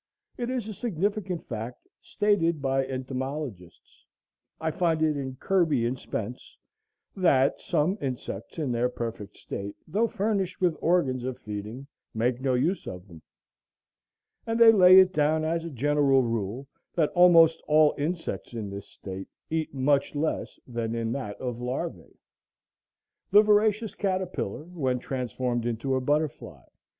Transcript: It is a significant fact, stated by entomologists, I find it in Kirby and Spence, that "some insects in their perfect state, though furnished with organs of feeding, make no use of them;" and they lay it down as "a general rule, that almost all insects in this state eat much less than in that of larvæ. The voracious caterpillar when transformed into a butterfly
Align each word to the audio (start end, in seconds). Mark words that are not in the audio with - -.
It 0.35 0.49
is 0.49 0.67
a 0.67 0.73
significant 0.73 1.45
fact, 1.47 1.87
stated 2.01 2.59
by 2.59 2.87
entomologists, 2.87 4.03
I 4.59 4.71
find 4.71 4.99
it 5.03 5.15
in 5.15 5.35
Kirby 5.35 5.85
and 5.85 5.99
Spence, 5.99 6.57
that 7.15 7.61
"some 7.61 7.99
insects 8.01 8.57
in 8.57 8.71
their 8.71 8.89
perfect 8.89 9.37
state, 9.37 9.75
though 9.87 10.07
furnished 10.07 10.59
with 10.59 10.75
organs 10.81 11.23
of 11.23 11.37
feeding, 11.37 11.85
make 12.15 12.41
no 12.41 12.55
use 12.55 12.87
of 12.87 13.07
them;" 13.07 13.21
and 14.47 14.59
they 14.59 14.71
lay 14.71 14.99
it 14.99 15.13
down 15.13 15.45
as 15.45 15.65
"a 15.65 15.69
general 15.69 16.23
rule, 16.23 16.67
that 16.95 17.09
almost 17.11 17.61
all 17.67 17.93
insects 17.95 18.55
in 18.55 18.71
this 18.71 18.87
state 18.87 19.27
eat 19.51 19.71
much 19.71 20.15
less 20.15 20.59
than 20.65 20.95
in 20.95 21.11
that 21.11 21.35
of 21.39 21.57
larvæ. 21.57 22.11
The 23.29 23.43
voracious 23.43 23.93
caterpillar 23.93 24.63
when 24.63 24.97
transformed 24.97 25.67
into 25.67 25.93
a 25.93 26.01
butterfly 26.01 26.63